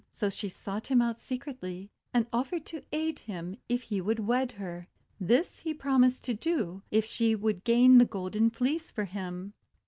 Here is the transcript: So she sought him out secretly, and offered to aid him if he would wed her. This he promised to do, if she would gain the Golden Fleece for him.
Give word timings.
So 0.11 0.29
she 0.31 0.49
sought 0.49 0.87
him 0.87 0.99
out 0.99 1.19
secretly, 1.19 1.91
and 2.11 2.25
offered 2.33 2.65
to 2.65 2.81
aid 2.91 3.19
him 3.19 3.57
if 3.69 3.83
he 3.83 4.01
would 4.01 4.17
wed 4.17 4.53
her. 4.53 4.87
This 5.19 5.59
he 5.59 5.75
promised 5.75 6.23
to 6.23 6.33
do, 6.33 6.81
if 6.89 7.05
she 7.05 7.35
would 7.35 7.63
gain 7.63 7.99
the 7.99 8.05
Golden 8.05 8.49
Fleece 8.49 8.89
for 8.89 9.05
him. 9.05 9.53